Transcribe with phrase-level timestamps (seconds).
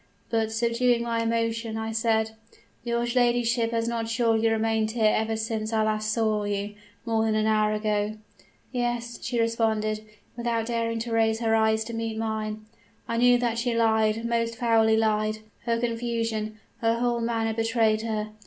[0.31, 2.31] But, subduing my emotion, I said:
[2.83, 6.73] "'Your ladyship has not surely remained here ever since I last saw you,
[7.05, 8.15] more than an hour ago?'
[8.71, 10.03] "'Yes,' she responded,
[10.35, 12.65] without daring to raise her eyes to meet mine.
[13.07, 18.31] I knew that she lied, most foully lied: her confusion, her whole manner betrayed her.